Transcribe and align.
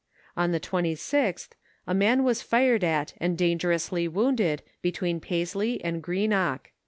On 0.35 0.51
the 0.51 0.59
26th, 0.59 1.49
a 1.85 1.93
man 1.93 2.23
was 2.23 2.41
fired 2.41 2.83
at 2.83 3.13
and 3.21 3.37
dangerously 3.37 4.07
wounded, 4.07 4.63
between 4.81 5.19
Paisley 5.19 5.79
and 5.83 6.01
Greenock. 6.01 6.71